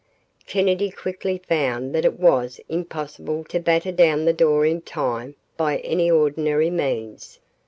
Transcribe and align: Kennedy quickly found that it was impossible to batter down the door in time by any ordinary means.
Kennedy 0.47 0.89
quickly 0.89 1.37
found 1.47 1.93
that 1.93 2.05
it 2.05 2.19
was 2.19 2.59
impossible 2.67 3.43
to 3.43 3.59
batter 3.59 3.91
down 3.91 4.25
the 4.25 4.33
door 4.33 4.65
in 4.65 4.81
time 4.81 5.35
by 5.57 5.77
any 5.81 6.09
ordinary 6.09 6.71
means. 6.71 7.37